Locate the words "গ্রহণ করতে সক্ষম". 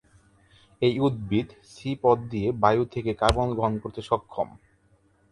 3.55-4.47